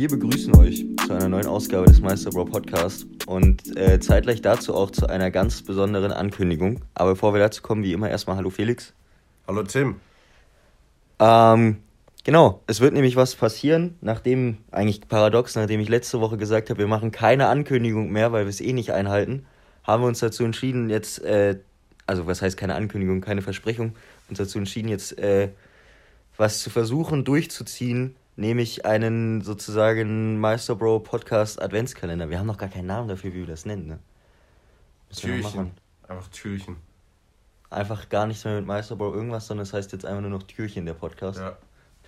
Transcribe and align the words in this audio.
Wir 0.00 0.08
begrüßen 0.08 0.56
euch 0.56 0.86
zu 1.06 1.12
einer 1.12 1.28
neuen 1.28 1.44
Ausgabe 1.44 1.84
des 1.84 2.00
Meisterbro 2.00 2.46
Podcast 2.46 3.06
und 3.26 3.76
äh, 3.76 4.00
zeitgleich 4.00 4.40
dazu 4.40 4.74
auch 4.74 4.90
zu 4.90 5.06
einer 5.06 5.30
ganz 5.30 5.60
besonderen 5.60 6.10
Ankündigung. 6.10 6.80
Aber 6.94 7.10
bevor 7.10 7.34
wir 7.34 7.38
dazu 7.38 7.60
kommen, 7.60 7.82
wie 7.82 7.92
immer 7.92 8.08
erstmal 8.08 8.36
Hallo 8.36 8.48
Felix. 8.48 8.94
Hallo 9.46 9.62
Tim. 9.62 9.96
Ähm, 11.18 11.82
genau, 12.24 12.62
es 12.66 12.80
wird 12.80 12.94
nämlich 12.94 13.16
was 13.16 13.34
passieren, 13.34 13.98
nachdem, 14.00 14.56
eigentlich 14.70 15.06
paradox, 15.06 15.54
nachdem 15.54 15.80
ich 15.80 15.90
letzte 15.90 16.18
Woche 16.22 16.38
gesagt 16.38 16.70
habe, 16.70 16.78
wir 16.78 16.86
machen 16.86 17.10
keine 17.10 17.48
Ankündigung 17.48 18.10
mehr, 18.10 18.32
weil 18.32 18.46
wir 18.46 18.50
es 18.50 18.62
eh 18.62 18.72
nicht 18.72 18.94
einhalten, 18.94 19.44
haben 19.84 20.02
wir 20.02 20.06
uns 20.06 20.20
dazu 20.20 20.44
entschieden, 20.44 20.88
jetzt, 20.88 21.22
äh, 21.22 21.58
also 22.06 22.26
was 22.26 22.40
heißt 22.40 22.56
keine 22.56 22.74
Ankündigung, 22.74 23.20
keine 23.20 23.42
Versprechung, 23.42 23.92
uns 24.30 24.38
dazu 24.38 24.56
entschieden, 24.56 24.88
jetzt 24.88 25.18
äh, 25.18 25.50
was 26.38 26.60
zu 26.60 26.70
versuchen 26.70 27.24
durchzuziehen, 27.24 28.16
nämlich 28.40 28.86
einen 28.86 29.42
sozusagen 29.42 30.40
Meisterbro 30.40 30.98
Podcast 30.98 31.60
Adventskalender. 31.60 32.30
Wir 32.30 32.38
haben 32.38 32.46
noch 32.46 32.56
gar 32.56 32.70
keinen 32.70 32.86
Namen 32.86 33.06
dafür, 33.06 33.32
wie 33.34 33.40
wir 33.40 33.46
das 33.46 33.66
nennen, 33.66 33.86
ne? 33.86 33.98
Müssen 35.08 35.26
Türchen. 35.26 35.70
Einfach 36.08 36.28
Türchen. 36.28 36.76
Einfach 37.68 38.08
gar 38.08 38.26
nichts 38.26 38.44
mehr 38.44 38.56
mit 38.56 38.66
Meisterbro 38.66 39.12
irgendwas, 39.12 39.46
sondern 39.46 39.64
es 39.64 39.72
heißt 39.72 39.92
jetzt 39.92 40.06
einfach 40.06 40.22
nur 40.22 40.30
noch 40.30 40.42
Türchen, 40.42 40.86
der 40.86 40.94
Podcast. 40.94 41.38
Ja, 41.38 41.56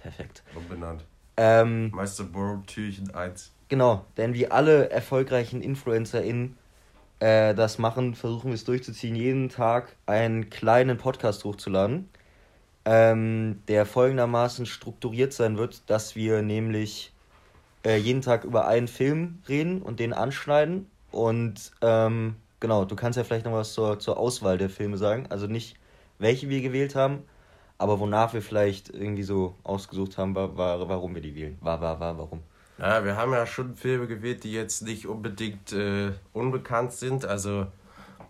Perfekt. 0.01 0.43
umbenannt. 0.57 1.05
Ähm, 1.37 1.91
Meister 1.91 2.25
Bro 2.25 2.63
Türchen 2.67 3.15
1. 3.15 3.53
Genau, 3.69 4.05
denn 4.17 4.35
wie 4.35 4.51
alle 4.51 4.91
erfolgreichen 4.91 5.61
InfluencerInnen 5.61 6.57
äh, 7.21 7.55
das 7.55 7.79
machen, 7.79 8.15
versuchen 8.15 8.49
wir 8.49 8.55
es 8.55 8.65
durchzuziehen, 8.65 9.15
jeden 9.15 9.51
Tag 9.51 9.97
einen 10.07 10.51
kleinen 10.51 10.97
Podcast 10.97 11.45
hochzuladen, 11.45 12.09
ähm, 12.85 13.63
der 13.69 13.87
folgendermaßen 13.87 14.67
strukturiert 14.67 15.33
sein 15.33 15.57
wird, 15.57 15.83
dass 15.89 16.17
wir 16.17 16.43
nämlich 16.43 17.13
äh, 17.85 17.97
jeden 17.97 18.23
Tag 18.23 18.45
über 18.45 18.67
einen 18.67 18.89
Film 18.89 19.39
reden 19.49 19.83
und 19.83 20.01
den 20.01 20.13
anschneiden. 20.13 20.91
Und 21.11 21.73
ähm, 21.81 22.37
genau, 22.61 22.85
du 22.85 22.97
kannst 22.97 23.17
ja 23.17 23.25
vielleicht 23.25 23.45
noch 23.45 23.53
was 23.53 23.73
zur, 23.75 23.99
zur 23.99 24.17
Auswahl 24.17 24.59
der 24.59 24.71
Filme 24.71 24.97
sagen. 24.97 25.27
Also 25.29 25.47
nicht, 25.47 25.77
welche 26.19 26.49
wir 26.49 26.61
gewählt 26.61 26.95
haben, 26.95 27.23
aber 27.79 28.01
wonach 28.01 28.33
wir 28.35 28.43
vielleicht 28.43 28.91
irgendwie 28.91 29.23
so 29.25 29.55
ausgesucht 29.65 30.19
haben, 30.19 30.35
war, 30.35 30.57
war, 30.57 30.89
warum 30.89 31.15
wir 31.15 31.23
die 31.23 31.35
wählen. 31.35 31.59
War, 31.61 31.81
war, 31.81 32.01
war, 32.01 32.17
warum. 32.19 32.43
Naja, 32.79 33.05
wir 33.05 33.17
haben 33.17 33.33
ja 33.33 33.47
schon 33.47 33.77
Filme 33.77 34.07
gewählt, 34.07 34.45
die 34.45 34.53
jetzt 34.53 34.83
nicht 34.83 35.07
unbedingt 35.07 35.73
äh, 35.73 36.13
unbekannt 36.33 36.93
sind. 36.93 37.25
Also 37.25 37.67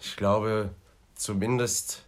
ich 0.00 0.16
glaube, 0.16 0.70
zumindest 1.14 2.04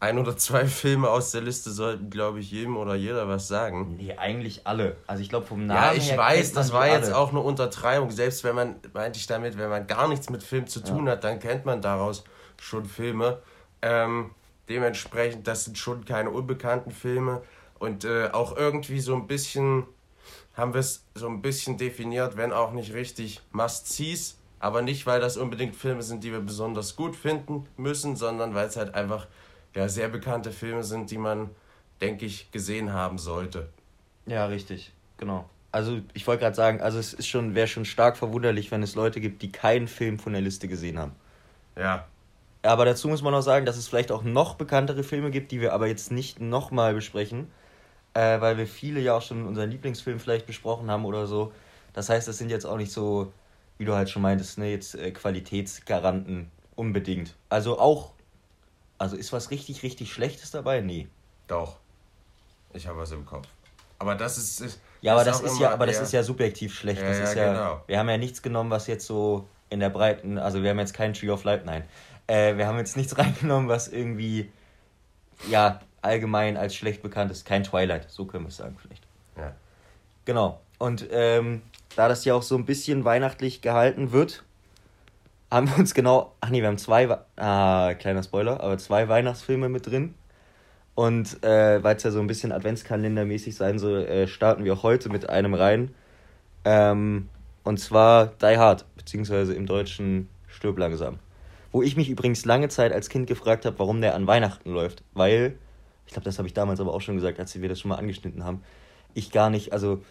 ein 0.00 0.18
oder 0.18 0.36
zwei 0.36 0.66
Filme 0.66 1.08
aus 1.10 1.32
der 1.32 1.40
Liste 1.40 1.70
sollten, 1.70 2.08
glaube 2.10 2.38
ich, 2.40 2.50
jedem 2.52 2.76
oder 2.76 2.94
jeder 2.94 3.28
was 3.28 3.48
sagen. 3.48 3.96
Nee, 3.96 4.14
eigentlich 4.16 4.66
alle. 4.66 4.96
Also 5.06 5.22
ich 5.22 5.28
glaube 5.28 5.46
vom 5.46 5.66
Namen 5.66 5.80
Ja, 5.80 5.92
ich 5.94 6.10
her 6.10 6.18
weiß, 6.18 6.52
das 6.52 6.72
war 6.72 6.86
jetzt 6.88 7.06
alle. 7.08 7.18
auch 7.18 7.30
eine 7.30 7.40
Untertreibung. 7.40 8.10
Selbst 8.10 8.44
wenn 8.44 8.54
man, 8.54 8.76
meinte 8.92 9.18
ich 9.18 9.26
damit, 9.26 9.58
wenn 9.58 9.70
man 9.70 9.86
gar 9.86 10.06
nichts 10.08 10.30
mit 10.30 10.42
Film 10.42 10.66
zu 10.68 10.80
tun 10.80 11.08
hat, 11.08 11.24
dann 11.24 11.40
kennt 11.40 11.64
man 11.64 11.82
daraus 11.82 12.22
schon 12.60 12.84
Filme. 12.84 13.38
Ähm, 13.82 14.30
dementsprechend, 14.68 15.46
das 15.48 15.64
sind 15.64 15.78
schon 15.78 16.04
keine 16.04 16.30
unbekannten 16.30 16.92
Filme. 16.92 17.42
Und 17.80 18.04
äh, 18.04 18.28
auch 18.32 18.56
irgendwie 18.56 19.00
so 19.00 19.14
ein 19.14 19.26
bisschen 19.26 19.84
haben 20.56 20.74
wir 20.74 20.80
es 20.80 21.04
so 21.14 21.28
ein 21.28 21.42
bisschen 21.42 21.76
definiert, 21.76 22.36
wenn 22.36 22.52
auch 22.52 22.72
nicht 22.72 22.92
richtig 22.92 23.40
Must-Sees. 23.52 24.36
Aber 24.60 24.82
nicht, 24.82 25.06
weil 25.06 25.20
das 25.20 25.36
unbedingt 25.36 25.76
Filme 25.76 26.02
sind, 26.02 26.24
die 26.24 26.32
wir 26.32 26.40
besonders 26.40 26.96
gut 26.96 27.14
finden 27.14 27.66
müssen, 27.76 28.16
sondern 28.16 28.54
weil 28.54 28.66
es 28.66 28.76
halt 28.76 28.94
einfach 28.94 29.28
ja, 29.78 29.88
sehr 29.88 30.08
bekannte 30.08 30.52
Filme 30.52 30.82
sind, 30.84 31.10
die 31.10 31.18
man, 31.18 31.50
denke 32.00 32.26
ich, 32.26 32.50
gesehen 32.50 32.92
haben 32.92 33.18
sollte. 33.18 33.72
Ja, 34.26 34.46
richtig. 34.46 34.94
Genau. 35.16 35.50
Also 35.72 36.00
ich 36.14 36.26
wollte 36.26 36.42
gerade 36.42 36.56
sagen, 36.56 36.80
also 36.80 36.98
es 36.98 37.12
ist 37.14 37.26
schon, 37.26 37.54
wäre 37.54 37.66
schon 37.68 37.84
stark 37.84 38.16
verwunderlich, 38.16 38.70
wenn 38.70 38.82
es 38.82 38.94
Leute 38.94 39.20
gibt, 39.20 39.42
die 39.42 39.52
keinen 39.52 39.88
Film 39.88 40.18
von 40.18 40.32
der 40.32 40.42
Liste 40.42 40.68
gesehen 40.68 40.98
haben. 40.98 41.14
Ja, 41.76 42.08
Aber 42.62 42.84
dazu 42.84 43.08
muss 43.08 43.22
man 43.22 43.34
auch 43.34 43.42
sagen, 43.42 43.66
dass 43.66 43.76
es 43.76 43.88
vielleicht 43.88 44.12
auch 44.12 44.22
noch 44.24 44.54
bekanntere 44.56 45.04
Filme 45.04 45.30
gibt, 45.30 45.52
die 45.52 45.60
wir 45.60 45.72
aber 45.74 45.86
jetzt 45.88 46.12
nicht 46.12 46.40
nochmal 46.40 46.94
besprechen, 46.94 47.50
äh, 48.14 48.40
weil 48.40 48.58
wir 48.58 48.66
viele 48.66 49.00
ja 49.00 49.16
auch 49.16 49.22
schon 49.22 49.46
unseren 49.46 49.70
Lieblingsfilmen 49.70 50.20
vielleicht 50.20 50.46
besprochen 50.46 50.90
haben 50.90 51.04
oder 51.06 51.26
so. 51.26 51.52
Das 51.94 52.08
heißt, 52.10 52.28
das 52.28 52.38
sind 52.38 52.50
jetzt 52.50 52.66
auch 52.66 52.78
nicht 52.78 52.92
so, 52.92 53.32
wie 53.78 53.84
du 53.86 53.94
halt 53.94 54.10
schon 54.10 54.22
meintest, 54.22 54.58
ne, 54.58 54.70
jetzt 54.70 54.94
äh, 54.96 55.12
Qualitätsgaranten 55.12 56.50
unbedingt. 56.76 57.36
Also 57.48 57.78
auch, 57.80 58.14
also 58.98 59.16
ist 59.16 59.32
was 59.32 59.50
richtig, 59.50 59.82
richtig 59.82 60.12
Schlechtes 60.12 60.50
dabei? 60.50 60.80
Nee. 60.80 61.08
Doch. 61.46 61.78
Ich 62.74 62.86
habe 62.86 62.98
was 62.98 63.12
im 63.12 63.24
Kopf. 63.24 63.48
Aber 63.98 64.14
das 64.14 64.38
ist. 64.38 64.60
ist 64.60 64.80
Ja, 65.00 65.14
aber 65.14 65.24
das 65.24 65.40
ist 65.40 65.58
ja, 65.58 65.72
aber 65.72 65.86
das 65.86 66.00
ist 66.00 66.12
ja 66.12 66.22
subjektiv 66.22 66.74
schlecht. 66.74 67.00
Ja, 67.00 67.08
das 67.08 67.18
ja, 67.18 67.24
ist 67.24 67.34
ja, 67.34 67.52
genau. 67.52 67.82
wir 67.86 67.98
haben 67.98 68.08
ja 68.08 68.18
nichts 68.18 68.42
genommen, 68.42 68.70
was 68.70 68.86
jetzt 68.86 69.06
so 69.06 69.48
in 69.70 69.80
der 69.80 69.90
breiten, 69.90 70.38
also 70.38 70.62
wir 70.62 70.70
haben 70.70 70.78
jetzt 70.78 70.94
kein 70.94 71.14
Tree 71.14 71.30
of 71.30 71.44
Life, 71.44 71.64
nein. 71.64 71.84
Äh, 72.26 72.56
wir 72.56 72.66
haben 72.66 72.78
jetzt 72.78 72.96
nichts 72.96 73.16
reingenommen, 73.18 73.68
was 73.68 73.88
irgendwie, 73.88 74.50
ja, 75.48 75.80
allgemein 76.00 76.56
als 76.56 76.74
schlecht 76.74 77.02
bekannt 77.02 77.30
ist. 77.30 77.44
Kein 77.44 77.64
Twilight, 77.64 78.10
so 78.10 78.24
können 78.24 78.44
wir 78.44 78.48
es 78.48 78.56
sagen 78.56 78.76
vielleicht. 78.80 79.02
Ja. 79.36 79.54
Genau. 80.24 80.60
Und 80.78 81.06
ähm, 81.10 81.62
da 81.96 82.08
das 82.08 82.24
ja 82.24 82.34
auch 82.34 82.42
so 82.42 82.56
ein 82.56 82.64
bisschen 82.64 83.04
weihnachtlich 83.04 83.62
gehalten 83.62 84.12
wird, 84.12 84.44
haben 85.50 85.68
wir 85.68 85.78
uns 85.78 85.94
genau, 85.94 86.34
ach 86.40 86.50
nee, 86.50 86.60
wir 86.60 86.68
haben 86.68 86.78
zwei, 86.78 87.08
ah, 87.36 87.94
kleiner 87.94 88.22
Spoiler, 88.22 88.60
aber 88.60 88.78
zwei 88.78 89.08
Weihnachtsfilme 89.08 89.68
mit 89.68 89.86
drin. 89.86 90.14
Und 90.94 91.44
äh, 91.44 91.82
weil 91.82 91.96
es 91.96 92.02
ja 92.02 92.10
so 92.10 92.18
ein 92.18 92.26
bisschen 92.26 92.50
Adventskalendermäßig 92.50 93.54
sein 93.54 93.78
soll, 93.78 94.04
äh, 94.06 94.26
starten 94.26 94.64
wir 94.64 94.72
auch 94.72 94.82
heute 94.82 95.08
mit 95.10 95.28
einem 95.28 95.54
rein. 95.54 95.94
Ähm, 96.64 97.28
und 97.62 97.78
zwar 97.78 98.26
Die 98.26 98.58
Hard, 98.58 98.84
beziehungsweise 98.96 99.54
im 99.54 99.66
Deutschen 99.66 100.28
Stirb 100.48 100.76
langsam. 100.78 101.18
Wo 101.70 101.82
ich 101.82 101.96
mich 101.96 102.08
übrigens 102.08 102.44
lange 102.44 102.68
Zeit 102.68 102.92
als 102.92 103.08
Kind 103.08 103.26
gefragt 103.26 103.64
habe, 103.64 103.78
warum 103.78 104.00
der 104.00 104.14
an 104.14 104.26
Weihnachten 104.26 104.70
läuft. 104.70 105.04
Weil, 105.14 105.56
ich 106.06 106.12
glaube, 106.12 106.24
das 106.24 106.38
habe 106.38 106.48
ich 106.48 106.54
damals 106.54 106.80
aber 106.80 106.92
auch 106.92 107.00
schon 107.00 107.14
gesagt, 107.14 107.38
als 107.38 107.60
wir 107.60 107.68
das 107.68 107.78
schon 107.78 107.90
mal 107.90 107.96
angeschnitten 107.96 108.44
haben, 108.44 108.62
ich 109.14 109.30
gar 109.30 109.50
nicht, 109.50 109.72
also, 109.72 110.02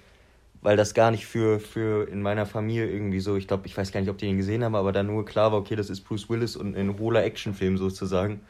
weil 0.61 0.77
das 0.77 0.93
gar 0.93 1.11
nicht 1.11 1.25
für, 1.25 1.59
für 1.59 2.07
in 2.07 2.21
meiner 2.21 2.45
Familie 2.45 2.89
irgendwie 2.89 3.19
so, 3.19 3.35
ich 3.35 3.47
glaube, 3.47 3.67
ich 3.67 3.77
weiß 3.77 3.91
gar 3.91 4.01
nicht, 4.01 4.09
ob 4.09 4.17
die 4.17 4.25
den 4.25 4.37
gesehen 4.37 4.63
haben, 4.63 4.75
aber 4.75 4.91
dann 4.91 5.07
nur 5.07 5.25
klar 5.25 5.51
war, 5.51 5.59
okay, 5.59 5.75
das 5.75 5.89
ist 5.89 6.01
Bruce 6.01 6.29
Willis 6.29 6.55
und 6.55 6.75
ein 6.75 6.97
hohler 6.99 7.23
Actionfilm 7.23 7.77
sozusagen. 7.77 8.41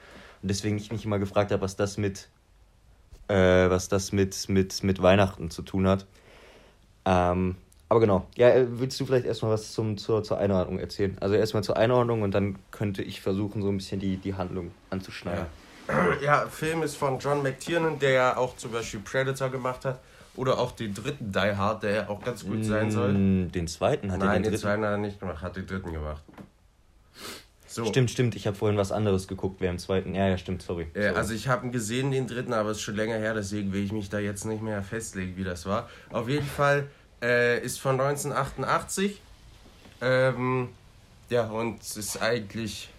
Und 0.41 0.49
deswegen 0.49 0.77
ich 0.77 0.91
mich 0.91 1.05
immer 1.05 1.19
gefragt 1.19 1.51
habe, 1.51 1.61
was 1.61 1.75
das 1.75 1.97
mit, 1.97 2.29
äh, 3.27 3.35
was 3.35 3.89
das 3.89 4.11
mit, 4.11 4.49
mit, 4.49 4.83
mit 4.83 5.01
Weihnachten 5.01 5.49
zu 5.49 5.61
tun 5.61 5.87
hat. 5.87 6.05
Ähm, 7.05 7.55
aber 7.89 7.99
genau, 8.01 8.27
ja, 8.35 8.49
äh, 8.49 8.65
willst 8.69 8.99
du 8.99 9.05
vielleicht 9.05 9.25
erstmal 9.25 9.53
was 9.53 9.71
zum, 9.71 9.97
zur, 9.97 10.23
zur 10.23 10.37
Einordnung 10.37 10.79
erzählen? 10.79 11.17
Also 11.21 11.35
erstmal 11.35 11.63
zur 11.63 11.77
Einordnung 11.77 12.21
und 12.21 12.31
dann 12.31 12.57
könnte 12.71 13.01
ich 13.01 13.21
versuchen, 13.21 13.61
so 13.61 13.69
ein 13.69 13.77
bisschen 13.77 13.99
die, 13.99 14.17
die 14.17 14.33
Handlung 14.33 14.71
anzuschneiden. 14.89 15.45
Ja, 16.21 16.47
Film 16.47 16.83
ist 16.83 16.97
von 16.97 17.17
John 17.17 17.41
McTiernan, 17.41 17.97
der 17.97 18.11
ja 18.11 18.37
auch 18.37 18.57
zum 18.57 18.71
Beispiel 18.71 18.99
Predator 18.99 19.49
gemacht 19.49 19.85
hat. 19.85 19.99
Oder 20.37 20.57
auch 20.59 20.71
den 20.71 20.93
dritten 20.93 21.31
Die 21.31 21.39
Hard, 21.55 21.83
der 21.83 21.91
ja 21.91 22.09
auch 22.09 22.23
ganz 22.23 22.45
gut 22.45 22.63
sein 22.63 22.91
soll. 22.91 23.11
Mm, 23.13 23.51
Den 23.51 23.67
zweiten 23.67 24.11
hat 24.11 24.21
er 24.21 24.27
Nein, 24.27 24.35
den 24.35 24.43
den 24.43 24.51
dritten. 24.51 24.61
zweiten 24.61 24.83
hat 24.83 24.91
er 24.91 24.97
nicht 24.97 25.19
gemacht, 25.19 25.41
hat 25.41 25.55
den 25.57 25.67
dritten 25.67 25.91
gemacht. 25.91 26.23
So. 27.65 27.85
Stimmt, 27.85 28.09
stimmt, 28.09 28.35
ich 28.35 28.47
habe 28.47 28.55
vorhin 28.55 28.77
was 28.77 28.91
anderes 28.91 29.27
geguckt, 29.27 29.57
wer 29.59 29.69
im 29.69 29.77
zweiten. 29.77 30.15
Ja, 30.15 30.27
ja, 30.27 30.37
stimmt, 30.37 30.61
sorry. 30.61 30.87
Äh, 30.93 31.01
sorry. 31.09 31.15
also 31.15 31.33
ich 31.33 31.47
habe 31.47 31.65
ihn 31.65 31.71
gesehen, 31.71 32.11
den 32.11 32.25
dritten, 32.27 32.53
aber 32.53 32.69
es 32.69 32.77
ist 32.77 32.83
schon 32.83 32.95
länger 32.95 33.17
her, 33.17 33.33
deswegen 33.33 33.73
will 33.73 33.83
ich 33.83 33.91
mich 33.91 34.09
da 34.09 34.19
jetzt 34.19 34.45
nicht 34.45 34.63
mehr 34.63 34.81
festlegen, 34.83 35.35
wie 35.37 35.43
das 35.43 35.65
war. 35.65 35.89
Auf 36.11 36.29
jeden 36.29 36.47
Fall 36.47 36.87
äh, 37.21 37.59
ist 37.63 37.79
von 37.79 37.99
1988. 37.99 39.21
Ähm, 40.01 40.69
ja, 41.29 41.47
und 41.47 41.81
es 41.81 41.97
ist 41.97 42.21
eigentlich, 42.21 42.89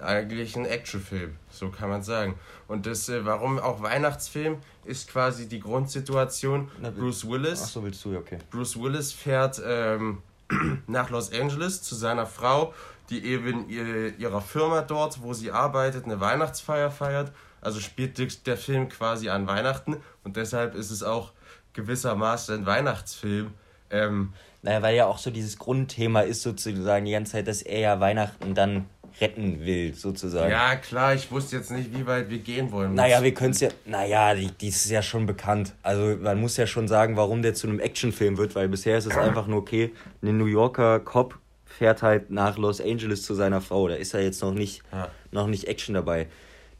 eigentlich 0.00 0.56
ein 0.56 0.64
Actionfilm, 0.66 1.36
so 1.50 1.68
kann 1.70 1.88
man 1.88 2.02
sagen. 2.02 2.38
Und 2.68 2.86
das, 2.86 3.08
äh, 3.08 3.24
warum 3.24 3.58
auch 3.58 3.82
Weihnachtsfilm, 3.82 4.58
ist 4.84 5.08
quasi 5.08 5.48
die 5.48 5.60
Grundsituation. 5.60 6.70
Na, 6.80 6.90
Bruce 6.90 7.28
Willis. 7.28 7.62
Ach 7.64 7.68
so, 7.68 7.84
willst 7.84 8.04
du, 8.04 8.16
okay. 8.16 8.38
Bruce 8.50 8.80
Willis 8.80 9.12
fährt 9.12 9.60
ähm, 9.64 10.18
nach 10.86 11.10
Los 11.10 11.32
Angeles 11.32 11.82
zu 11.82 11.94
seiner 11.94 12.26
Frau, 12.26 12.72
die 13.10 13.24
eben 13.24 13.68
ihr, 13.68 14.18
ihrer 14.18 14.40
Firma 14.40 14.82
dort, 14.82 15.22
wo 15.22 15.32
sie 15.32 15.50
arbeitet, 15.52 16.04
eine 16.04 16.20
Weihnachtsfeier 16.20 16.90
feiert. 16.90 17.32
Also 17.60 17.80
spielt 17.80 18.18
der- 18.18 18.26
der 18.44 18.56
Film 18.56 18.88
quasi 18.88 19.28
an 19.28 19.46
Weihnachten 19.46 19.96
und 20.24 20.36
deshalb 20.36 20.74
ist 20.74 20.90
es 20.90 21.02
auch 21.02 21.32
gewissermaßen 21.72 22.54
ein 22.60 22.66
Weihnachtsfilm. 22.66 23.52
Ähm, 23.90 24.32
Naja, 24.62 24.82
weil 24.82 24.96
ja 24.96 25.06
auch 25.06 25.18
so 25.18 25.30
dieses 25.30 25.58
Grundthema 25.58 26.20
ist 26.22 26.42
sozusagen 26.42 27.04
die 27.04 27.12
ganze 27.12 27.32
Zeit, 27.32 27.46
dass 27.48 27.62
er 27.62 27.78
ja 27.80 28.00
Weihnachten 28.00 28.54
dann 28.54 28.86
retten 29.20 29.64
will, 29.64 29.94
sozusagen. 29.94 30.50
ja, 30.50 30.76
klar, 30.76 31.14
ich 31.14 31.30
wusste 31.30 31.56
jetzt 31.56 31.70
nicht, 31.70 31.96
wie 31.96 32.06
weit 32.06 32.28
wir 32.28 32.38
gehen 32.38 32.70
wollen. 32.70 32.94
Naja, 32.94 33.22
wir 33.22 33.32
können 33.32 33.52
es 33.52 33.60
ja. 33.60 33.70
Naja, 33.84 34.34
die, 34.34 34.50
die 34.50 34.68
ist 34.68 34.88
ja 34.90 35.02
schon 35.02 35.26
bekannt. 35.26 35.72
Also 35.82 36.16
man 36.20 36.40
muss 36.40 36.56
ja 36.56 36.66
schon 36.66 36.86
sagen, 36.88 37.16
warum 37.16 37.42
der 37.42 37.54
zu 37.54 37.66
einem 37.66 37.80
Actionfilm 37.80 38.36
wird, 38.36 38.54
weil 38.54 38.68
bisher 38.68 38.98
ist 38.98 39.06
es 39.06 39.16
einfach 39.16 39.46
nur 39.46 39.58
okay, 39.58 39.92
ein 40.22 40.36
New 40.36 40.46
Yorker 40.46 41.00
Cop 41.00 41.38
fährt 41.64 42.02
halt 42.02 42.30
nach 42.30 42.56
Los 42.58 42.80
Angeles 42.80 43.22
zu 43.22 43.34
seiner 43.34 43.60
Frau. 43.60 43.88
Da 43.88 43.94
ist 43.94 44.12
ja 44.12 44.20
jetzt 44.20 44.40
noch 44.42 44.52
nicht, 44.54 44.82
Ja. 44.92 45.10
noch 45.30 45.46
nicht 45.46 45.68
Action 45.68 45.94
dabei. 45.94 46.26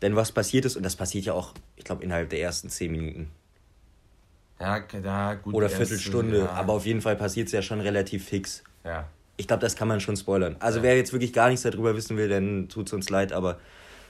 Denn 0.02 0.14
was 0.16 0.32
passiert 0.32 0.64
ist, 0.64 0.76
und 0.76 0.82
das 0.82 0.96
passiert 0.96 1.24
ja 1.24 1.32
auch, 1.32 1.52
ich 1.76 1.84
glaube, 1.84 2.04
innerhalb 2.04 2.30
der 2.30 2.40
ersten 2.40 2.68
zehn 2.68 2.92
Minuten. 2.92 3.30
Ja, 4.60 4.82
ja 5.02 5.34
gut. 5.34 5.54
Oder 5.54 5.68
Viertelstunde, 5.68 6.38
ja. 6.40 6.50
aber 6.50 6.74
auf 6.74 6.86
jeden 6.86 7.00
Fall 7.00 7.16
passiert 7.16 7.46
es 7.46 7.52
ja 7.52 7.62
schon 7.62 7.80
relativ 7.80 8.26
fix. 8.26 8.62
Ja. 8.84 9.08
Ich 9.36 9.46
glaube, 9.46 9.60
das 9.60 9.76
kann 9.76 9.88
man 9.88 10.00
schon 10.00 10.16
spoilern. 10.16 10.56
Also 10.60 10.82
wer 10.82 10.96
jetzt 10.96 11.12
wirklich 11.12 11.32
gar 11.32 11.48
nichts 11.48 11.62
darüber 11.62 11.94
wissen 11.94 12.16
will, 12.16 12.28
dann 12.28 12.68
tut 12.68 12.86
es 12.86 12.92
uns 12.92 13.10
leid, 13.10 13.32
aber 13.32 13.58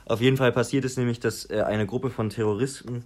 auf 0.05 0.21
jeden 0.21 0.37
Fall 0.37 0.53
passiert 0.53 0.85
es 0.85 0.97
nämlich, 0.97 1.19
dass 1.19 1.51
äh, 1.51 1.63
eine 1.63 1.87
Gruppe 1.87 2.11
von 2.11 2.31
Terroristen 2.31 3.05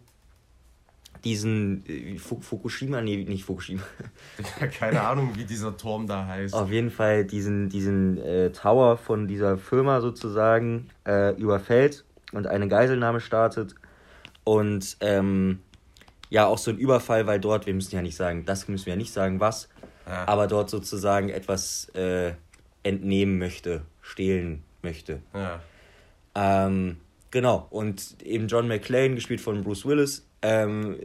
diesen 1.25 1.85
äh, 1.87 2.19
Fukushima, 2.19 3.01
nee, 3.01 3.25
nicht 3.25 3.45
Fukushima. 3.45 3.83
Ja, 4.61 4.67
keine 4.67 5.03
Ahnung, 5.03 5.33
wie 5.35 5.45
dieser 5.45 5.77
Turm 5.77 6.07
da 6.07 6.27
heißt. 6.27 6.55
Auf 6.55 6.71
jeden 6.71 6.91
Fall 6.91 7.25
diesen, 7.25 7.69
diesen 7.69 8.19
äh, 8.19 8.51
Tower 8.51 8.97
von 8.97 9.29
dieser 9.29 9.57
Firma 9.57 10.01
sozusagen 10.01 10.91
äh, 11.07 11.35
überfällt 11.37 12.05
und 12.33 12.47
eine 12.47 12.69
Geiselnahme 12.69 13.21
startet. 13.21 13.75
Und 14.45 14.97
ähm, 15.01 15.61
ja, 16.31 16.47
auch 16.47 16.59
so 16.59 16.71
ein 16.71 16.79
Überfall, 16.79 17.27
weil 17.27 17.41
dort, 17.41 17.67
wir 17.67 17.75
müssen 17.75 17.95
ja 17.95 18.03
nicht 18.03 18.17
sagen, 18.17 18.45
das 18.45 18.69
müssen 18.69 18.87
wir 18.87 18.95
ja 18.95 18.99
nicht 18.99 19.13
sagen, 19.13 19.41
was, 19.41 19.69
ja. 20.07 20.27
aber 20.27 20.47
dort 20.47 20.71
sozusagen 20.71 21.29
etwas 21.29 21.89
äh, 21.91 22.33
entnehmen 22.83 23.39
möchte, 23.39 23.83
stehlen 24.03 24.63
möchte. 24.83 25.21
Ja. 25.35 25.61
Ähm, 26.35 26.97
genau, 27.31 27.67
und 27.71 28.17
eben 28.23 28.49
John 28.49 28.69
McClane, 28.69 29.15
gespielt 29.15 29.41
von 29.41 29.63
Bruce 29.63 29.85
Willis, 29.85 30.27
ähm, 30.43 30.97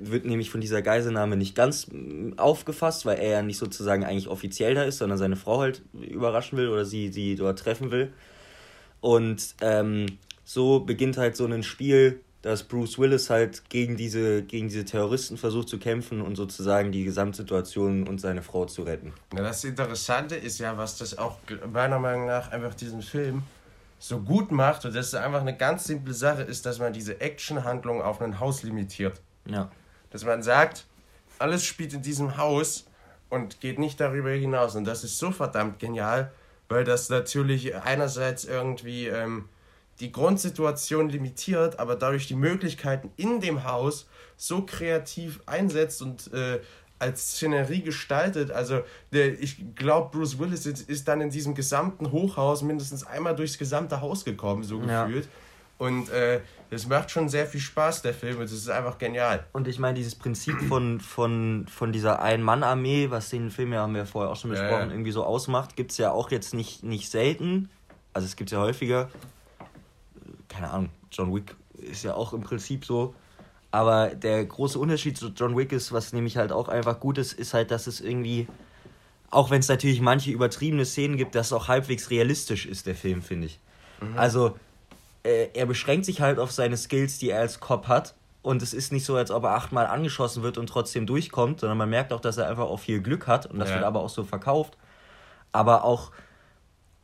wird 0.00 0.24
nämlich 0.24 0.50
von 0.50 0.60
dieser 0.60 0.80
Geiselnahme 0.80 1.36
nicht 1.36 1.54
ganz 1.54 1.88
mm, 1.88 2.38
aufgefasst, 2.38 3.04
weil 3.04 3.18
er 3.18 3.30
ja 3.30 3.42
nicht 3.42 3.58
sozusagen 3.58 4.04
eigentlich 4.04 4.28
offiziell 4.28 4.74
da 4.74 4.84
ist, 4.84 4.98
sondern 4.98 5.18
seine 5.18 5.36
Frau 5.36 5.60
halt 5.60 5.82
überraschen 5.92 6.56
will 6.56 6.68
oder 6.68 6.84
sie, 6.84 7.08
sie 7.08 7.34
dort 7.34 7.58
treffen 7.58 7.90
will. 7.90 8.12
Und 9.00 9.56
ähm, 9.60 10.06
so 10.44 10.80
beginnt 10.80 11.18
halt 11.18 11.36
so 11.36 11.44
ein 11.44 11.62
Spiel, 11.62 12.20
dass 12.42 12.64
Bruce 12.64 12.98
Willis 12.98 13.30
halt 13.30 13.68
gegen 13.70 13.96
diese, 13.96 14.42
gegen 14.42 14.68
diese 14.68 14.84
Terroristen 14.84 15.36
versucht 15.36 15.68
zu 15.68 15.78
kämpfen 15.78 16.20
und 16.20 16.34
sozusagen 16.36 16.90
die 16.90 17.04
Gesamtsituation 17.04 18.08
und 18.08 18.20
seine 18.20 18.42
Frau 18.42 18.66
zu 18.66 18.82
retten. 18.82 19.12
Ja, 19.32 19.42
das 19.42 19.62
Interessante 19.62 20.34
ist 20.34 20.58
ja, 20.58 20.76
was 20.76 20.98
das 20.98 21.16
auch 21.16 21.38
meiner 21.72 22.00
Meinung 22.00 22.26
nach 22.26 22.50
einfach 22.50 22.74
diesen 22.74 23.02
Film 23.02 23.44
so 24.00 24.18
gut 24.18 24.50
macht, 24.50 24.84
und 24.84 24.96
das 24.96 25.06
ist 25.08 25.14
einfach 25.14 25.40
eine 25.40 25.56
ganz 25.56 25.84
simple 25.84 26.12
Sache, 26.12 26.42
ist, 26.42 26.66
dass 26.66 26.80
man 26.80 26.92
diese 26.92 27.20
Actionhandlung 27.20 28.02
auf 28.02 28.20
ein 28.20 28.40
Haus 28.40 28.64
limitiert. 28.64 29.20
Ja. 29.46 29.70
Dass 30.10 30.24
man 30.24 30.42
sagt, 30.42 30.86
alles 31.38 31.64
spielt 31.64 31.92
in 31.92 32.02
diesem 32.02 32.36
Haus 32.36 32.86
und 33.30 33.60
geht 33.60 33.78
nicht 33.78 34.00
darüber 34.00 34.30
hinaus. 34.30 34.74
Und 34.74 34.84
das 34.84 35.04
ist 35.04 35.18
so 35.18 35.30
verdammt 35.30 35.78
genial, 35.78 36.32
weil 36.68 36.82
das 36.82 37.08
natürlich 37.08 37.76
einerseits 37.76 38.44
irgendwie 38.44 39.06
ähm, 39.06 39.48
die 40.00 40.12
Grundsituation 40.12 41.08
limitiert, 41.08 41.78
aber 41.78 41.96
dadurch 41.96 42.26
die 42.26 42.34
Möglichkeiten 42.34 43.10
in 43.16 43.40
dem 43.40 43.64
Haus 43.64 44.08
so 44.36 44.62
kreativ 44.62 45.40
einsetzt 45.46 46.02
und 46.02 46.32
äh, 46.32 46.60
als 46.98 47.32
Szenerie 47.32 47.82
gestaltet. 47.82 48.50
Also 48.50 48.82
der, 49.12 49.40
ich 49.40 49.74
glaube, 49.74 50.16
Bruce 50.16 50.38
Willis 50.38 50.66
ist, 50.66 50.88
ist, 50.88 51.08
dann 51.08 51.20
in 51.20 51.30
diesem 51.30 51.54
gesamten 51.54 52.12
Hochhaus 52.12 52.62
mindestens 52.62 53.04
einmal 53.04 53.34
durchs 53.34 53.58
gesamte 53.58 54.00
Haus 54.00 54.24
gekommen, 54.24 54.62
so 54.62 54.78
gefühlt. 54.78 55.24
Ja. 55.24 55.30
Und 55.78 56.10
äh, 56.10 56.40
das 56.70 56.86
macht 56.86 57.10
schon 57.10 57.28
sehr 57.28 57.44
viel 57.46 57.60
Spaß, 57.60 58.02
der 58.02 58.14
Film. 58.14 58.40
Es 58.40 58.52
ist 58.52 58.70
einfach 58.70 58.98
genial. 58.98 59.44
Und 59.52 59.66
ich 59.66 59.80
meine, 59.80 59.94
dieses 59.94 60.14
Prinzip 60.14 60.60
von, 60.68 61.00
von, 61.00 61.66
von 61.68 61.90
dieser 61.90 62.22
Ein-Mann-Armee, 62.22 63.10
was 63.10 63.30
den 63.30 63.50
Film 63.50 63.72
ja, 63.72 63.80
haben 63.80 63.94
wir 63.96 64.06
vorher 64.06 64.30
auch 64.30 64.36
schon 64.36 64.50
besprochen, 64.50 64.72
ja, 64.72 64.86
ja. 64.86 64.92
irgendwie 64.92 65.10
so 65.10 65.24
ausmacht, 65.24 65.74
gibt 65.74 65.90
es 65.90 65.98
ja 65.98 66.12
auch 66.12 66.30
jetzt 66.30 66.54
nicht, 66.54 66.84
nicht 66.84 67.10
selten. 67.10 67.68
Also 68.12 68.26
es 68.26 68.36
gibt 68.36 68.50
es 68.50 68.52
ja 68.52 68.60
häufiger. 68.60 69.10
Keine 70.52 70.70
Ahnung, 70.70 70.90
John 71.10 71.34
Wick 71.34 71.56
ist 71.78 72.04
ja 72.04 72.14
auch 72.14 72.32
im 72.32 72.42
Prinzip 72.42 72.84
so. 72.84 73.14
Aber 73.70 74.08
der 74.08 74.44
große 74.44 74.78
Unterschied 74.78 75.16
zu 75.16 75.28
John 75.28 75.56
Wick 75.56 75.72
ist, 75.72 75.92
was 75.92 76.12
nämlich 76.12 76.36
halt 76.36 76.52
auch 76.52 76.68
einfach 76.68 77.00
gut 77.00 77.16
ist, 77.16 77.32
ist 77.32 77.54
halt, 77.54 77.70
dass 77.70 77.86
es 77.86 78.02
irgendwie, 78.02 78.46
auch 79.30 79.50
wenn 79.50 79.60
es 79.60 79.68
natürlich 79.68 80.02
manche 80.02 80.30
übertriebene 80.30 80.84
Szenen 80.84 81.16
gibt, 81.16 81.34
dass 81.34 81.46
es 81.46 81.52
auch 81.54 81.68
halbwegs 81.68 82.10
realistisch 82.10 82.66
ist, 82.66 82.86
der 82.86 82.94
Film, 82.94 83.22
finde 83.22 83.46
ich. 83.46 83.60
Mhm. 84.02 84.18
Also, 84.18 84.58
äh, 85.22 85.48
er 85.54 85.64
beschränkt 85.64 86.04
sich 86.04 86.20
halt 86.20 86.38
auf 86.38 86.52
seine 86.52 86.76
Skills, 86.76 87.18
die 87.18 87.30
er 87.30 87.40
als 87.40 87.60
Cop 87.60 87.88
hat. 87.88 88.14
Und 88.42 88.60
es 88.60 88.74
ist 88.74 88.92
nicht 88.92 89.06
so, 89.06 89.16
als 89.16 89.30
ob 89.30 89.44
er 89.44 89.54
achtmal 89.54 89.86
angeschossen 89.86 90.42
wird 90.42 90.58
und 90.58 90.66
trotzdem 90.66 91.06
durchkommt, 91.06 91.60
sondern 91.60 91.78
man 91.78 91.88
merkt 91.88 92.12
auch, 92.12 92.20
dass 92.20 92.36
er 92.36 92.48
einfach 92.48 92.64
auch 92.64 92.80
viel 92.80 93.00
Glück 93.00 93.26
hat 93.26 93.46
und 93.46 93.58
das 93.58 93.68
ja. 93.68 93.76
wird 93.76 93.84
aber 93.84 94.00
auch 94.00 94.08
so 94.08 94.24
verkauft. 94.24 94.76
Aber 95.52 95.84
auch, 95.84 96.10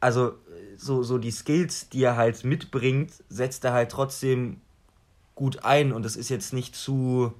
also 0.00 0.34
so, 0.78 1.02
so 1.02 1.18
die 1.18 1.30
Skills, 1.30 1.88
die 1.90 2.04
er 2.04 2.16
halt 2.16 2.44
mitbringt, 2.44 3.12
setzt 3.28 3.64
er 3.64 3.72
halt 3.72 3.90
trotzdem 3.90 4.60
gut 5.34 5.64
ein 5.64 5.92
und 5.92 6.06
es 6.06 6.16
ist 6.16 6.28
jetzt 6.28 6.52
nicht 6.52 6.74
zu, 6.74 7.32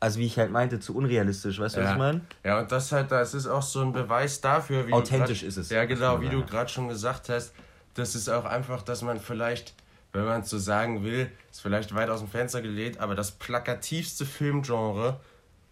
also 0.00 0.18
wie 0.20 0.26
ich 0.26 0.38
halt 0.38 0.50
meinte, 0.50 0.80
zu 0.80 0.96
unrealistisch, 0.96 1.58
weißt 1.58 1.76
du, 1.76 1.80
ja. 1.80 1.86
was 1.86 1.92
ich 1.92 1.98
meine? 1.98 2.20
Ja, 2.44 2.60
und 2.60 2.72
das 2.72 2.92
halt, 2.92 3.10
das 3.10 3.34
ist 3.34 3.46
auch 3.46 3.62
so 3.62 3.82
ein 3.82 3.92
Beweis 3.92 4.40
dafür, 4.40 4.86
wie 4.86 4.92
authentisch 4.92 5.40
grad, 5.40 5.48
ist 5.48 5.56
es. 5.56 5.70
Ja, 5.70 5.84
genau, 5.84 6.20
wie 6.20 6.28
du 6.28 6.44
gerade 6.44 6.70
schon 6.70 6.88
gesagt 6.88 7.28
hast, 7.28 7.52
das 7.94 8.14
ist 8.14 8.28
auch 8.28 8.44
einfach, 8.44 8.82
dass 8.82 9.02
man 9.02 9.18
vielleicht, 9.20 9.74
wenn 10.12 10.24
man 10.24 10.42
es 10.42 10.50
so 10.50 10.58
sagen 10.58 11.02
will, 11.02 11.30
ist 11.50 11.60
vielleicht 11.60 11.94
weit 11.94 12.08
aus 12.08 12.20
dem 12.20 12.28
Fenster 12.28 12.62
gelegt, 12.62 13.00
aber 13.00 13.14
das 13.14 13.32
plakativste 13.32 14.26
Filmgenre, 14.26 15.20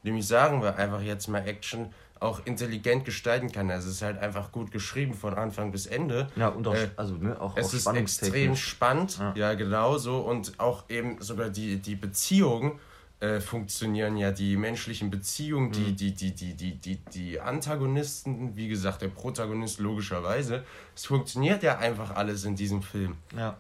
nämlich 0.03 0.27
sagen 0.27 0.63
wir 0.63 0.77
einfach 0.77 1.01
jetzt 1.01 1.29
mal 1.29 1.47
Action, 1.47 1.93
auch 2.23 2.45
intelligent 2.47 3.05
gestalten 3.05 3.51
kann. 3.51 3.71
Also 3.71 3.89
es 3.89 3.97
ist 3.97 4.03
halt 4.03 4.19
einfach 4.19 4.53
gut 4.53 4.71
geschrieben 4.71 5.15
von 5.15 5.35
Anfang 5.35 5.73
bis 5.73 5.87
Ende. 5.87 6.29
Ja, 6.37 6.49
und 6.49 6.67
auch, 6.67 6.75
äh, 6.75 6.91
also, 6.97 7.17
ne, 7.17 7.41
auch 7.41 7.57
es 7.57 7.75
ist 7.75 7.87
extrem 7.87 8.57
spannend, 8.57 9.19
ja. 9.19 9.35
ja. 9.35 9.55
genau 9.55 9.99
so. 9.99 10.19
Und 10.21 10.59
auch 10.59 10.85
eben 10.89 11.21
sogar 11.21 11.51
die, 11.51 11.77
die 11.79 11.97
Beziehungen 11.97 12.79
äh, 13.21 13.41
funktionieren 13.41 14.17
ja, 14.17 14.31
die 14.31 14.57
menschlichen 14.57 15.11
Beziehungen, 15.11 15.69
mhm. 15.69 15.73
die, 15.73 15.93
die, 15.93 16.15
die, 16.15 16.33
die, 16.33 16.55
die, 16.55 16.75
die, 16.75 16.97
die 17.13 17.41
Antagonisten, 17.41 18.57
wie 18.57 18.69
gesagt, 18.69 19.03
der 19.03 19.09
Protagonist 19.09 19.79
logischerweise. 19.81 20.65
Es 20.95 21.07
funktioniert 21.07 21.63
ja 21.63 21.79
einfach 21.79 22.15
alles 22.15 22.45
in 22.45 22.57
diesem 22.57 22.83
Film. 22.83 23.17
Ja. 23.37 23.57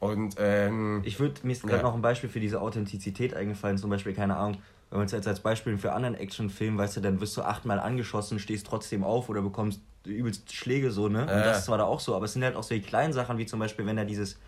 Und 0.00 0.36
ähm, 0.38 1.00
ich 1.04 1.18
würde 1.18 1.40
mir 1.44 1.52
ist 1.52 1.62
gerade 1.62 1.78
ja. 1.78 1.82
noch 1.82 1.94
ein 1.94 2.02
Beispiel 2.02 2.28
für 2.28 2.40
diese 2.40 2.60
Authentizität 2.60 3.34
eingefallen, 3.34 3.78
zum 3.78 3.88
Beispiel, 3.88 4.12
keine 4.12 4.36
Ahnung, 4.36 4.60
wenn 4.90 4.98
man 4.98 5.06
es 5.06 5.12
jetzt 5.12 5.26
als 5.26 5.40
Beispiel 5.40 5.76
für 5.78 5.92
anderen 5.92 6.14
Actionfilm, 6.14 6.78
weißt 6.78 6.96
du, 6.96 7.00
dann 7.00 7.20
wirst 7.20 7.36
du 7.36 7.42
achtmal 7.42 7.80
angeschossen, 7.80 8.38
stehst 8.38 8.66
trotzdem 8.66 9.02
auf 9.04 9.28
oder 9.28 9.42
bekommst 9.42 9.80
übelst 10.04 10.52
Schläge 10.52 10.90
so, 10.90 11.08
ne? 11.08 11.22
Und 11.22 11.28
äh. 11.28 11.44
das 11.44 11.58
ist 11.58 11.64
zwar 11.64 11.78
da 11.78 11.84
auch 11.84 12.00
so, 12.00 12.14
aber 12.14 12.26
es 12.26 12.32
sind 12.32 12.44
halt 12.44 12.56
auch 12.56 12.62
so 12.62 12.74
die 12.74 12.82
kleinen 12.82 13.12
Sachen, 13.12 13.38
wie 13.38 13.46
zum 13.46 13.58
Beispiel, 13.58 13.86
wenn 13.86 13.96
da 13.96 14.04
dieses, 14.04 14.38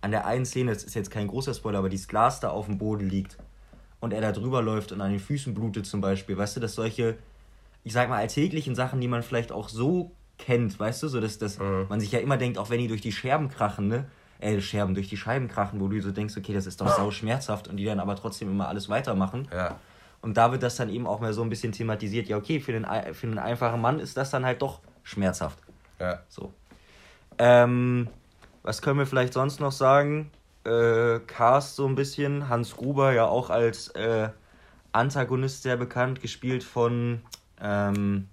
an 0.00 0.10
der 0.10 0.26
einen 0.26 0.44
Szene, 0.44 0.72
das 0.72 0.84
ist 0.84 0.94
jetzt 0.94 1.10
kein 1.10 1.28
großer 1.28 1.54
Spoiler, 1.54 1.78
aber 1.78 1.88
dieses 1.88 2.08
Glas 2.08 2.40
da 2.40 2.50
auf 2.50 2.66
dem 2.66 2.78
Boden 2.78 3.08
liegt 3.08 3.38
und 4.00 4.12
er 4.12 4.20
da 4.20 4.32
drüber 4.32 4.62
läuft 4.62 4.92
und 4.92 5.00
an 5.00 5.10
den 5.10 5.20
Füßen 5.20 5.54
blutet 5.54 5.86
zum 5.86 6.00
Beispiel, 6.00 6.36
weißt 6.36 6.56
du, 6.56 6.60
dass 6.60 6.74
solche, 6.74 7.16
ich 7.84 7.92
sag 7.92 8.08
mal, 8.08 8.18
alltäglichen 8.18 8.74
Sachen, 8.74 9.00
die 9.00 9.08
man 9.08 9.22
vielleicht 9.22 9.52
auch 9.52 9.68
so 9.68 10.12
kennt, 10.38 10.78
weißt 10.78 11.02
du, 11.02 11.08
so 11.08 11.20
dass, 11.20 11.38
dass 11.38 11.58
mhm. 11.58 11.86
man 11.88 12.00
sich 12.00 12.12
ja 12.12 12.18
immer 12.18 12.36
denkt, 12.36 12.58
auch 12.58 12.70
wenn 12.70 12.78
die 12.78 12.88
durch 12.88 13.00
die 13.00 13.12
Scherben 13.12 13.48
krachen, 13.48 13.88
ne? 13.88 14.06
Äh, 14.38 14.60
Scherben 14.60 14.94
durch 14.94 15.08
die 15.08 15.16
Scheiben 15.16 15.48
krachen, 15.48 15.80
wo 15.80 15.88
du 15.88 16.00
so 16.00 16.10
denkst, 16.10 16.36
okay, 16.36 16.52
das 16.52 16.66
ist 16.66 16.80
doch 16.80 16.88
sau 16.88 17.10
schmerzhaft 17.10 17.68
und 17.68 17.76
die 17.76 17.84
dann 17.84 18.00
aber 18.00 18.16
trotzdem 18.16 18.50
immer 18.50 18.68
alles 18.68 18.88
weitermachen. 18.88 19.48
Ja. 19.52 19.76
Und 20.22 20.36
da 20.36 20.50
wird 20.50 20.62
das 20.62 20.76
dann 20.76 20.88
eben 20.88 21.06
auch 21.06 21.20
mal 21.20 21.32
so 21.32 21.42
ein 21.42 21.50
bisschen 21.50 21.72
thematisiert, 21.72 22.26
ja, 22.28 22.36
okay, 22.36 22.60
für 22.60 22.72
den, 22.72 22.86
für 23.12 23.26
den 23.26 23.38
einfachen 23.38 23.80
Mann 23.80 24.00
ist 24.00 24.16
das 24.16 24.30
dann 24.30 24.44
halt 24.44 24.62
doch 24.62 24.80
schmerzhaft. 25.02 25.58
Ja. 26.00 26.20
So. 26.28 26.52
Ähm, 27.38 28.08
was 28.62 28.82
können 28.82 28.98
wir 28.98 29.06
vielleicht 29.06 29.32
sonst 29.32 29.60
noch 29.60 29.72
sagen? 29.72 30.30
Äh, 30.64 31.20
Cast 31.26 31.76
so 31.76 31.86
ein 31.86 31.94
bisschen. 31.94 32.48
Hans 32.48 32.76
Gruber 32.76 33.12
ja 33.12 33.26
auch 33.26 33.50
als 33.50 33.88
äh, 33.88 34.30
Antagonist 34.92 35.62
sehr 35.62 35.76
bekannt, 35.76 36.20
gespielt 36.20 36.64
von. 36.64 37.22
Ähm, 37.60 38.28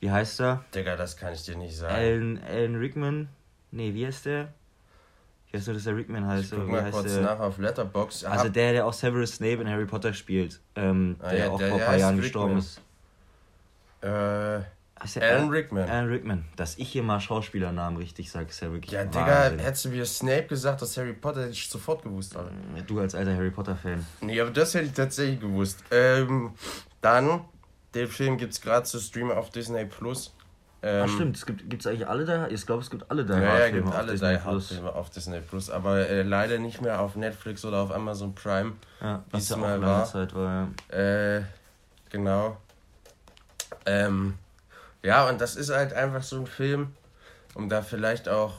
wie 0.00 0.10
heißt 0.10 0.40
er? 0.40 0.64
Digga, 0.74 0.96
das 0.96 1.16
kann 1.16 1.32
ich 1.32 1.44
dir 1.44 1.56
nicht 1.56 1.76
sagen. 1.76 1.94
Alan, 1.94 2.40
Alan 2.44 2.74
Rickman. 2.74 3.28
Nee, 3.72 3.92
wie 3.94 4.06
heißt 4.06 4.26
der? 4.26 4.52
Ich 5.48 5.54
weiß 5.54 5.66
nur, 5.66 5.74
dass 5.74 5.84
der 5.84 5.96
Rickman 5.96 6.26
heißt. 6.26 6.52
Ich 6.52 6.58
guck 6.58 6.68
mal 6.68 6.90
kurz 6.90 7.12
der? 7.12 7.22
nach 7.22 7.40
auf 7.40 7.58
Letterbox. 7.58 8.24
Also 8.24 8.48
der, 8.48 8.72
der 8.72 8.86
auch 8.86 8.92
Severus 8.92 9.34
Snape 9.34 9.60
in 9.60 9.68
Harry 9.68 9.84
Potter 9.84 10.14
spielt, 10.14 10.60
ähm, 10.76 11.16
ah, 11.20 11.30
der 11.30 11.38
ja, 11.38 11.50
auch 11.50 11.58
der, 11.58 11.68
vor 11.68 11.78
ein 11.78 11.84
paar 11.84 11.96
Jahren 11.96 12.16
gestorben 12.16 12.58
ist. 12.58 12.80
Äh, 14.02 14.60
Alan 15.20 15.48
Rickman. 15.50 15.88
Alan 15.88 16.08
Rickman. 16.08 16.44
Dass 16.56 16.78
ich 16.78 16.88
hier 16.88 17.02
mal 17.02 17.20
Schauspielernamen 17.20 17.98
richtig 17.98 18.30
sage, 18.30 18.48
ist 18.48 18.60
ja 18.60 18.72
wirklich 18.72 18.92
Ja, 18.92 19.04
Digga, 19.04 19.50
hättest 19.58 19.84
du 19.84 19.88
mir 19.90 20.06
Snape 20.06 20.44
gesagt, 20.44 20.80
dass 20.80 20.96
Harry 20.96 21.12
Potter, 21.12 21.42
hätte 21.42 21.52
ich 21.52 21.68
sofort 21.68 22.02
gewusst. 22.02 22.36
Alter. 22.36 22.50
Du 22.86 23.00
als 23.00 23.14
alter 23.14 23.34
Harry 23.34 23.50
Potter-Fan. 23.50 24.06
Nee, 24.20 24.40
aber 24.40 24.50
das 24.50 24.74
hätte 24.74 24.86
ich 24.86 24.92
tatsächlich 24.92 25.40
gewusst. 25.40 25.82
Ähm, 25.90 26.52
dann, 27.00 27.44
den 27.94 28.08
Film 28.08 28.38
gibt 28.38 28.52
es 28.52 28.60
gerade 28.60 28.84
zu 28.84 28.98
streamen 29.00 29.36
auf 29.36 29.50
Disney 29.50 29.84
Plus. 29.84 30.34
Ähm, 30.84 31.04
Ach 31.06 31.14
stimmt, 31.14 31.36
es 31.36 31.46
gibt 31.46 31.74
es 31.80 31.86
eigentlich 31.86 32.08
alle 32.08 32.24
da? 32.24 32.48
Ich 32.48 32.66
glaube, 32.66 32.82
es 32.82 32.90
gibt 32.90 33.08
alle 33.08 33.24
da. 33.24 33.40
Ja, 33.40 33.58
ja, 33.60 33.70
gibt 33.70 33.94
alle 33.94 34.16
Die 34.16 34.40
Hard-Filme 34.40 34.92
auf 34.92 35.10
Disney 35.10 35.40
Plus, 35.40 35.70
aber 35.70 36.08
äh, 36.08 36.22
leider 36.22 36.58
nicht 36.58 36.82
mehr 36.82 37.00
auf 37.00 37.14
Netflix 37.14 37.64
oder 37.64 37.78
auf 37.78 37.92
Amazon 37.92 38.34
Prime. 38.34 38.72
Ja, 39.00 39.22
was 39.30 39.48
ja 39.48 39.56
auch 39.56 39.60
mal 39.60 39.80
war. 39.80 40.04
Zeit 40.06 40.34
war. 40.34 40.68
Ja. 40.90 40.98
Äh, 40.98 41.42
genau. 42.10 42.56
Ähm, 43.86 44.34
ja, 45.04 45.28
und 45.28 45.40
das 45.40 45.54
ist 45.54 45.70
halt 45.70 45.92
einfach 45.92 46.22
so 46.22 46.40
ein 46.40 46.46
Film, 46.46 46.94
um 47.54 47.68
da 47.68 47.82
vielleicht 47.82 48.28
auch 48.28 48.54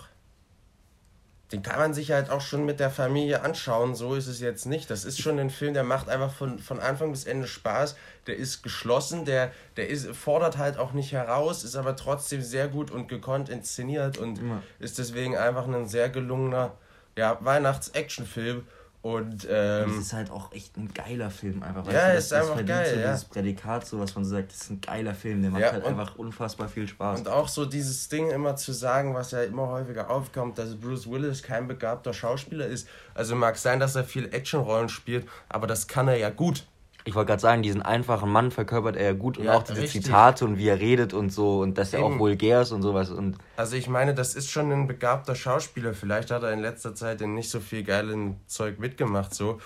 den 1.53 1.61
kann 1.61 1.77
man 1.77 1.93
sich 1.93 2.11
halt 2.11 2.31
auch 2.31 2.41
schon 2.41 2.65
mit 2.65 2.79
der 2.79 2.89
Familie 2.89 3.43
anschauen. 3.43 3.93
So 3.93 4.15
ist 4.15 4.25
es 4.25 4.39
jetzt 4.39 4.65
nicht. 4.65 4.89
Das 4.89 5.05
ist 5.05 5.21
schon 5.21 5.37
ein 5.37 5.51
Film, 5.51 5.75
der 5.75 5.83
macht 5.83 6.09
einfach 6.09 6.33
von, 6.33 6.57
von 6.57 6.79
Anfang 6.79 7.11
bis 7.11 7.25
Ende 7.25 7.47
Spaß. 7.47 7.95
Der 8.25 8.35
ist 8.35 8.63
geschlossen, 8.63 9.23
der, 9.23 9.51
der 9.77 9.87
ist, 9.87 10.07
fordert 10.15 10.57
halt 10.57 10.77
auch 10.79 10.93
nicht 10.93 11.11
heraus, 11.11 11.63
ist 11.63 11.75
aber 11.75 11.95
trotzdem 11.95 12.41
sehr 12.41 12.67
gut 12.67 12.89
und 12.89 13.07
gekonnt 13.07 13.49
inszeniert 13.49 14.17
und 14.17 14.39
ja. 14.39 14.63
ist 14.79 14.97
deswegen 14.97 15.37
einfach 15.37 15.67
ein 15.67 15.87
sehr 15.87 16.09
gelungener 16.09 16.71
ja, 17.15 17.37
Weihnachts-Action-Film. 17.39 18.65
Und 19.03 19.45
ähm, 19.51 19.89
das 19.89 19.97
ist 19.97 20.13
halt 20.13 20.31
auch 20.31 20.53
echt 20.53 20.77
ein 20.77 20.93
geiler 20.93 21.29
Film 21.29 21.61
einfach. 21.61 21.85
Ja, 21.91 22.13
du, 22.13 22.17
ist 22.17 22.31
das 22.31 22.49
einfach 22.49 22.65
geil. 22.65 22.89
So 22.89 23.01
ja. 23.01 23.11
Dieses 23.11 23.25
Prädikat, 23.25 23.85
so 23.85 23.99
was 23.99 24.15
man 24.15 24.23
so 24.23 24.31
sagt, 24.31 24.53
das 24.53 24.61
ist 24.61 24.69
ein 24.69 24.79
geiler 24.79 25.13
Film, 25.13 25.41
der 25.41 25.51
macht 25.51 25.61
ja, 25.61 25.73
halt 25.73 25.83
einfach 25.83 26.15
unfassbar 26.15 26.69
viel 26.69 26.87
Spaß. 26.87 27.19
Und 27.19 27.27
auch 27.27 27.49
so 27.49 27.65
dieses 27.65 28.07
Ding 28.07 28.31
immer 28.31 28.55
zu 28.55 28.71
sagen, 28.71 29.13
was 29.13 29.31
ja 29.31 29.43
immer 29.43 29.67
häufiger 29.67 30.09
aufkommt, 30.09 30.57
dass 30.57 30.75
Bruce 30.75 31.09
Willis 31.11 31.43
kein 31.43 31.67
begabter 31.67 32.13
Schauspieler 32.13 32.65
ist. 32.65 32.87
Also 33.13 33.35
mag 33.35 33.57
sein, 33.57 33.81
dass 33.81 33.93
er 33.97 34.05
viel 34.05 34.33
Actionrollen 34.33 34.87
spielt, 34.87 35.27
aber 35.49 35.67
das 35.67 35.89
kann 35.89 36.07
er 36.07 36.15
ja 36.15 36.29
gut 36.29 36.65
ich 37.05 37.15
wollte 37.15 37.27
gerade 37.27 37.41
sagen, 37.41 37.63
diesen 37.63 37.81
einfachen 37.81 38.31
Mann 38.31 38.51
verkörpert 38.51 38.95
er 38.95 39.13
gut 39.13 39.37
und 39.37 39.45
ja, 39.45 39.55
auch 39.55 39.63
diese 39.63 39.81
richtig. 39.81 40.03
Zitate 40.03 40.45
und 40.45 40.57
wie 40.57 40.67
er 40.67 40.79
redet 40.79 41.13
und 41.13 41.31
so 41.31 41.59
und 41.59 41.77
dass 41.77 41.93
er 41.93 41.99
Eben. 41.99 42.13
auch 42.13 42.19
vulgär 42.19 42.61
ist 42.61 42.71
und 42.71 42.81
sowas. 42.81 43.09
Und 43.09 43.37
also 43.57 43.75
ich 43.75 43.89
meine, 43.89 44.13
das 44.13 44.35
ist 44.35 44.49
schon 44.49 44.71
ein 44.71 44.87
begabter 44.87 45.35
Schauspieler. 45.35 45.93
Vielleicht 45.93 46.31
hat 46.31 46.43
er 46.43 46.51
in 46.51 46.59
letzter 46.59 46.95
Zeit 46.95 47.21
in 47.21 47.33
nicht 47.35 47.49
so 47.49 47.59
viel 47.59 47.83
geilen 47.83 48.39
Zeug 48.47 48.79
mitgemacht, 48.79 49.33
so. 49.33 49.59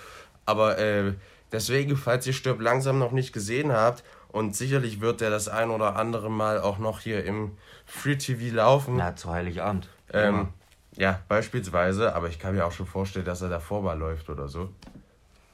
Aber 0.46 0.78
äh, 0.78 1.12
deswegen, 1.52 1.96
falls 1.96 2.26
ihr 2.26 2.32
Stirb 2.32 2.60
langsam 2.60 2.98
noch 2.98 3.12
nicht 3.12 3.32
gesehen 3.32 3.72
habt, 3.72 4.02
und 4.30 4.54
sicherlich 4.54 5.00
wird 5.00 5.22
er 5.22 5.30
das 5.30 5.48
ein 5.48 5.70
oder 5.70 5.96
andere 5.96 6.30
Mal 6.30 6.60
auch 6.60 6.78
noch 6.78 7.00
hier 7.00 7.24
im 7.24 7.52
Free 7.86 8.16
TV 8.16 8.54
laufen. 8.54 8.96
Na, 8.96 9.16
zu 9.16 9.30
Heiligabend. 9.30 9.88
Ähm, 10.12 10.48
ja, 10.96 11.20
beispielsweise, 11.28 12.14
aber 12.14 12.28
ich 12.28 12.38
kann 12.38 12.54
mir 12.54 12.66
auch 12.66 12.72
schon 12.72 12.86
vorstellen, 12.86 13.24
dass 13.24 13.40
er 13.40 13.48
davor 13.48 13.82
mal 13.82 13.98
läuft 13.98 14.28
oder 14.28 14.48
so. 14.48 14.68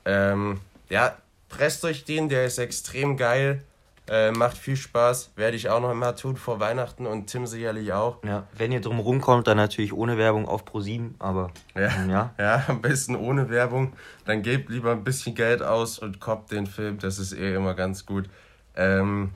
Ähm, 0.05 0.61
ja, 0.89 1.17
presst 1.57 1.85
euch 1.85 2.05
den, 2.05 2.29
der 2.29 2.47
ist 2.47 2.59
extrem 2.59 3.17
geil. 3.17 3.63
Äh, 4.07 4.33
macht 4.33 4.59
viel 4.59 4.77
Spaß, 4.77 5.31
werde 5.35 5.57
ich 5.57 5.71
auch 5.71 5.81
noch 5.81 5.95
mal 5.95 6.13
tun 6.13 6.37
vor 6.37 6.61
Weihnachten 6.61 7.07
und 7.07 7.27
Tim 7.27 7.47
sicherlich 7.47 7.95
auch. 7.95 8.23
Ja, 8.23 8.47
wenn 8.53 8.71
ihr 8.71 8.83
drum 8.83 8.99
rumkommt, 8.99 9.47
dann 9.47 9.57
natürlich 9.57 9.95
ohne 9.95 10.19
Werbung 10.19 10.47
auf 10.47 10.65
Pro7, 10.65 11.13
aber 11.19 11.51
ja, 11.75 12.05
ja. 12.07 12.35
ja, 12.39 12.65
am 12.69 12.83
besten 12.83 13.17
ohne 13.17 13.49
Werbung. 13.49 13.95
Dann 14.27 14.43
gebt 14.43 14.69
lieber 14.69 14.93
ein 14.93 15.05
bisschen 15.05 15.35
Geld 15.35 15.63
aus 15.63 15.99
und 15.99 16.21
koppt 16.21 16.53
den 16.53 16.67
Film, 16.67 16.99
das 16.99 17.19
ist 17.19 17.33
eh 17.33 17.55
immer 17.55 17.73
ganz 17.73 18.05
gut. 18.05 18.29
Ähm, 18.77 19.31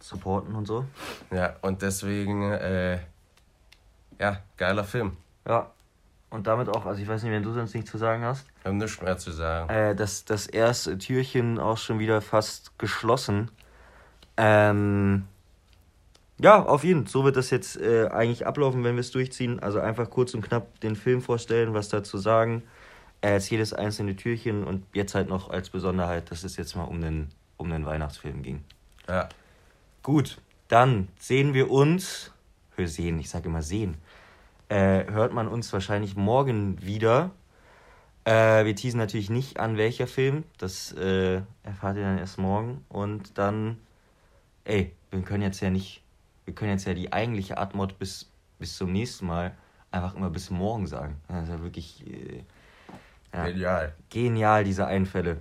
Supporten 0.00 0.54
und 0.54 0.66
so. 0.66 0.84
Ja, 1.30 1.56
und 1.62 1.80
deswegen, 1.80 2.52
äh, 2.52 2.98
ja, 4.18 4.42
geiler 4.58 4.84
Film. 4.84 5.16
Ja, 5.46 5.70
und 6.28 6.46
damit 6.46 6.68
auch, 6.68 6.84
also 6.84 7.00
ich 7.00 7.08
weiß 7.08 7.22
nicht, 7.22 7.32
wenn 7.32 7.42
du 7.42 7.54
sonst 7.54 7.74
nichts 7.74 7.90
zu 7.90 7.96
sagen 7.96 8.22
hast. 8.22 8.46
Habe 8.68 8.78
nichts 8.78 9.00
mehr 9.00 9.18
zu 9.18 9.30
sagen. 9.30 9.68
Äh, 9.70 9.94
das, 9.94 10.24
das 10.24 10.46
erste 10.46 10.98
Türchen 10.98 11.58
auch 11.58 11.78
schon 11.78 11.98
wieder 11.98 12.20
fast 12.20 12.78
geschlossen. 12.78 13.50
Ähm, 14.36 15.24
ja, 16.38 16.62
auf 16.62 16.84
jeden 16.84 17.04
Fall. 17.04 17.10
So 17.10 17.24
wird 17.24 17.36
das 17.36 17.50
jetzt 17.50 17.80
äh, 17.80 18.08
eigentlich 18.08 18.46
ablaufen, 18.46 18.84
wenn 18.84 18.94
wir 18.94 19.00
es 19.00 19.10
durchziehen. 19.10 19.60
Also 19.60 19.80
einfach 19.80 20.10
kurz 20.10 20.34
und 20.34 20.42
knapp 20.42 20.80
den 20.80 20.96
Film 20.96 21.22
vorstellen, 21.22 21.74
was 21.74 21.88
dazu 21.88 22.18
sagen. 22.18 22.62
Äh, 23.20 23.32
jetzt 23.34 23.50
jedes 23.50 23.72
einzelne 23.72 24.14
Türchen 24.14 24.64
und 24.64 24.84
jetzt 24.94 25.14
halt 25.14 25.28
noch 25.28 25.50
als 25.50 25.70
Besonderheit, 25.70 26.30
dass 26.30 26.44
es 26.44 26.56
jetzt 26.56 26.76
mal 26.76 26.84
um 26.84 27.00
den, 27.00 27.28
um 27.56 27.70
den 27.70 27.84
Weihnachtsfilm 27.84 28.42
ging. 28.42 28.64
Ja. 29.08 29.28
Gut, 30.02 30.38
dann 30.68 31.08
sehen 31.18 31.54
wir 31.54 31.70
uns. 31.70 32.32
Für 32.70 32.86
sehen, 32.86 33.18
ich 33.18 33.28
sage 33.28 33.48
immer 33.48 33.62
sehen 33.62 33.96
äh, 34.68 35.10
hört 35.10 35.32
man 35.32 35.48
uns 35.48 35.72
wahrscheinlich 35.72 36.16
morgen 36.16 36.82
wieder. 36.82 37.30
Äh, 38.28 38.66
wir 38.66 38.76
teasen 38.76 38.98
natürlich 38.98 39.30
nicht 39.30 39.58
an, 39.58 39.78
welcher 39.78 40.06
Film. 40.06 40.44
Das 40.58 40.92
äh, 40.92 41.40
erfahrt 41.62 41.96
ihr 41.96 42.02
dann 42.02 42.18
erst 42.18 42.36
morgen. 42.38 42.84
Und 42.90 43.38
dann, 43.38 43.78
ey, 44.64 44.92
wir 45.10 45.22
können 45.22 45.42
jetzt 45.42 45.60
ja 45.60 45.70
nicht, 45.70 46.02
wir 46.44 46.54
können 46.54 46.72
jetzt 46.72 46.84
ja 46.84 46.92
die 46.92 47.10
eigentliche 47.10 47.56
Atmod 47.56 47.98
bis, 47.98 48.30
bis 48.58 48.76
zum 48.76 48.92
nächsten 48.92 49.26
Mal 49.26 49.56
einfach 49.90 50.14
immer 50.14 50.28
bis 50.28 50.50
morgen 50.50 50.86
sagen. 50.86 51.16
Das 51.28 51.44
ist 51.44 51.48
ja 51.48 51.62
wirklich 51.62 52.04
äh, 52.06 52.42
ja, 53.32 53.46
genial. 53.46 53.94
Genial, 54.10 54.64
diese 54.64 54.86
Einfälle. 54.86 55.38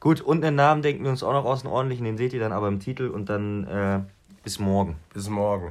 Gut, 0.00 0.20
und 0.20 0.44
einen 0.44 0.56
Namen 0.56 0.82
denken 0.82 1.04
wir 1.04 1.12
uns 1.12 1.22
auch 1.22 1.34
noch 1.34 1.44
aus 1.44 1.62
dem 1.62 1.70
ordentlichen, 1.70 2.04
den 2.04 2.16
seht 2.16 2.32
ihr 2.32 2.40
dann 2.40 2.52
aber 2.52 2.66
im 2.66 2.80
Titel 2.80 3.10
und 3.10 3.28
dann 3.28 3.64
äh, 3.68 4.00
bis 4.42 4.58
morgen. 4.58 4.96
Bis 5.12 5.28
morgen. 5.28 5.70